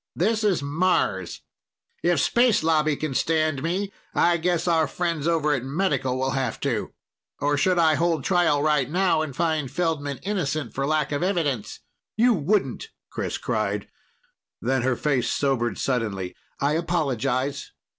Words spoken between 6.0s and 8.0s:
will have to. Or should I